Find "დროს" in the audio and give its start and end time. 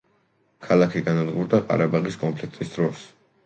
2.79-3.09